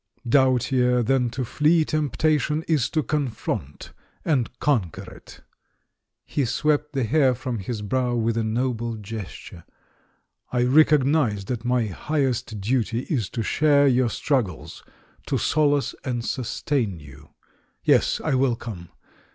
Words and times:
Dougli 0.27 0.59
tier 0.61 1.03
than 1.03 1.29
to 1.29 1.45
flee 1.45 1.85
temptation 1.85 2.63
is 2.67 2.89
to 2.89 3.03
confront 3.03 3.93
and 4.25 4.49
con 4.59 4.89
quer 4.89 5.03
it." 5.03 5.41
He 6.25 6.43
swept 6.43 6.93
the 6.93 7.03
hair 7.03 7.35
from 7.35 7.59
his 7.59 7.83
brow 7.83 8.15
with 8.15 8.35
a 8.35 8.43
noble 8.43 8.95
gesture. 8.95 9.63
"I 10.51 10.63
recognise 10.63 11.45
that 11.45 11.63
my 11.63 11.85
highest 11.85 12.59
duty 12.59 13.01
is 13.11 13.29
to 13.29 13.43
share 13.43 13.85
your 13.87 14.09
struggles— 14.09 14.83
to 15.27 15.37
solace 15.37 15.93
and 16.03 16.25
sustain 16.25 16.99
you. 16.99 17.35
Yes, 17.83 18.19
I 18.23 18.33
will 18.33 18.55
come! 18.55 18.89